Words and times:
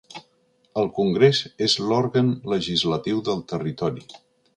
El 0.83 0.87
Congrés 0.99 1.41
és 1.65 1.75
l'òrgan 1.89 2.31
legislatiu 2.53 3.21
del 3.29 3.45
Territori. 3.53 4.07